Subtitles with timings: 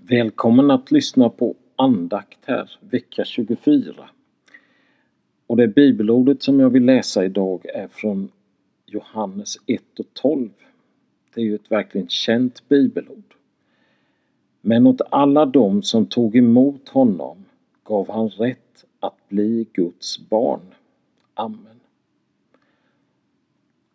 [0.00, 4.08] Välkommen att lyssna på andakt här, vecka 24.
[5.46, 8.28] Och det bibelordet som jag vill läsa idag är från
[8.86, 10.50] Johannes 1 och 12.
[11.34, 13.34] Det är ju ett verkligen känt bibelord.
[14.60, 17.44] Men åt alla dem som tog emot honom
[17.84, 20.74] gav han rätt att bli Guds barn.
[21.34, 21.80] Amen.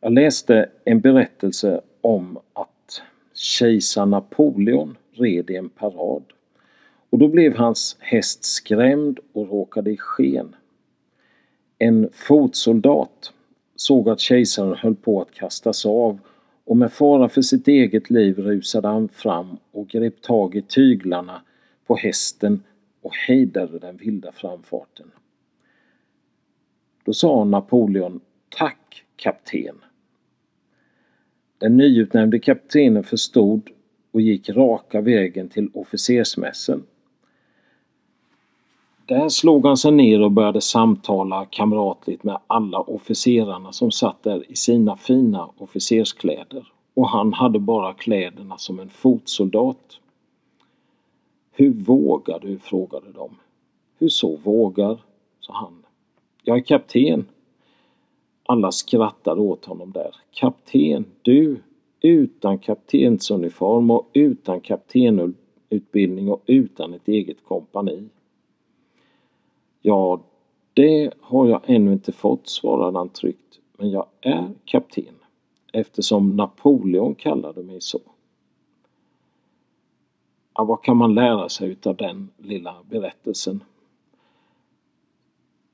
[0.00, 3.02] Jag läste en berättelse om att
[3.34, 6.22] kejsar Napoleon red i en parad.
[7.10, 10.56] Och då blev hans häst skrämd och råkade i sken.
[11.78, 13.32] En fotsoldat
[13.76, 16.18] såg att kejsaren höll på att kastas av
[16.64, 21.42] och med fara för sitt eget liv rusade han fram och grep tag i tyglarna
[21.86, 22.62] på hästen
[23.02, 25.10] och hejdade den vilda framfarten.
[27.04, 29.76] Då sa Napoleon Tack kapten.
[31.58, 33.70] Den nyutnämnde kaptenen förstod
[34.16, 36.82] och gick raka vägen till officersmässen.
[39.06, 44.50] Där slog han sig ner och började samtala kamratligt med alla officerarna som satt där
[44.52, 49.98] i sina fina officerskläder och han hade bara kläderna som en fotsoldat.
[51.52, 52.58] Hur vågar du?
[52.58, 53.36] frågade de.
[53.98, 54.98] Hur så vågar?
[55.40, 55.82] sa han.
[56.42, 57.26] Jag är kapten.
[58.46, 60.16] Alla skrattade åt honom där.
[60.30, 61.62] Kapten, du,
[62.06, 68.08] utan kaptensuniform och utan kaptenutbildning och utan ett eget kompani.
[69.82, 70.20] Ja,
[70.74, 75.14] det har jag ännu inte fått, svarade han tryggt, men jag är kapten
[75.72, 78.00] eftersom Napoleon kallade mig så.
[80.54, 83.64] Ja, vad kan man lära sig utav den lilla berättelsen?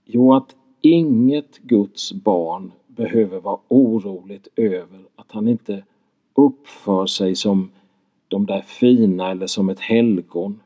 [0.04, 5.84] Jo, att inget Guds barn behöver vara oroligt över att han inte
[6.34, 7.70] uppför sig som
[8.28, 10.60] de där fina eller som ett helgon.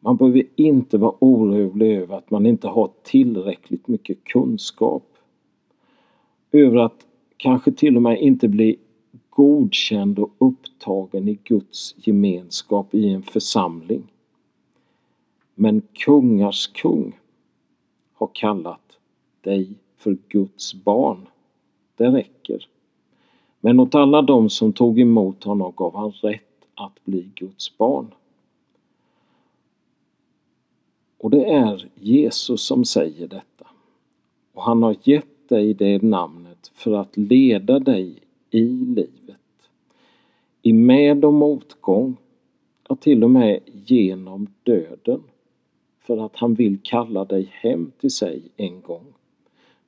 [0.00, 5.02] Man behöver inte vara orolig över att man inte har tillräckligt mycket kunskap.
[6.52, 7.06] Över att
[7.36, 8.76] kanske till och med inte bli
[9.30, 14.02] godkänd och upptagen i Guds gemenskap i en församling.
[15.54, 17.18] Men kungars kung
[18.12, 18.98] har kallat
[19.40, 21.26] dig för Guds barn.
[21.96, 22.68] Det räcker.
[23.66, 28.14] Men åt alla dem som tog emot honom gav han rätt att bli Guds barn.
[31.18, 33.66] Och det är Jesus som säger detta.
[34.54, 38.18] Och han har gett dig det namnet för att leda dig
[38.50, 39.68] i livet.
[40.62, 42.16] I med och motgång,
[42.88, 45.22] ja till och med genom döden.
[46.00, 49.06] För att han vill kalla dig hem till sig en gång.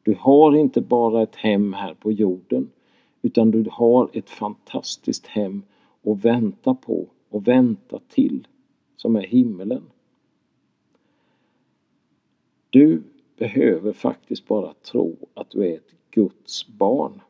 [0.02, 2.70] Du har inte bara ett hem här på jorden
[3.22, 5.62] utan du har ett fantastiskt hem
[6.02, 8.46] att vänta på och vänta till
[8.96, 9.82] som är himmelen.
[12.70, 13.02] Du
[13.36, 17.20] behöver faktiskt bara tro att du är ett Guds barn.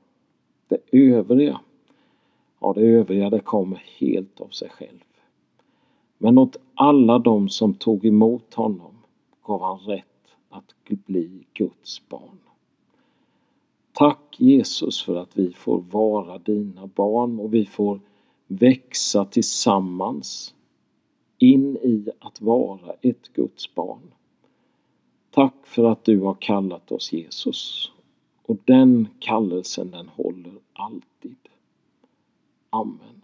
[0.69, 1.61] Det övriga,
[2.61, 5.05] ja det övriga det kommer helt av sig själv.
[6.19, 8.95] Men åt alla de som tog emot honom
[9.43, 10.05] gav han rätt
[10.49, 12.39] att bli Guds barn.
[13.99, 18.01] Tack Jesus för att vi får vara dina barn och vi får
[18.47, 20.55] växa tillsammans
[21.39, 24.13] in i att vara ett Guds barn.
[25.31, 27.91] Tack för att du har kallat oss Jesus
[28.43, 31.49] och den kallelsen den håller alltid.
[32.71, 33.23] Amen.